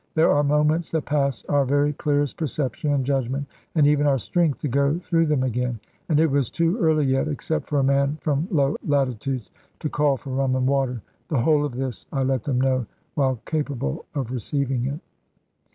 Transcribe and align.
There 0.15 0.31
are 0.31 0.41
moments 0.43 0.89
that 0.89 1.05
pass 1.05 1.45
our 1.45 1.63
very 1.63 1.93
clearest 1.93 2.35
perception, 2.35 2.91
and 2.91 3.05
judgment, 3.05 3.45
and 3.75 3.85
even 3.85 4.07
our 4.07 4.17
strength 4.17 4.57
to 4.61 4.67
go 4.67 4.97
through 4.97 5.27
them 5.27 5.43
again. 5.43 5.79
And 6.09 6.19
it 6.19 6.25
was 6.31 6.49
too 6.49 6.75
early 6.79 7.05
yet 7.05 7.27
except 7.27 7.67
for 7.67 7.77
a 7.77 7.83
man 7.83 8.17
from 8.19 8.47
low 8.49 8.77
latitudes 8.83 9.51
to 9.79 9.89
call 9.89 10.17
for 10.17 10.31
rum 10.31 10.55
and 10.55 10.65
water. 10.65 11.03
The 11.27 11.41
whole 11.41 11.63
of 11.63 11.75
this 11.75 12.07
I 12.11 12.23
let 12.23 12.45
them 12.45 12.59
know, 12.59 12.87
while 13.13 13.35
capable 13.45 14.05
of 14.15 14.31
receiving 14.31 14.85
it. 14.87 14.99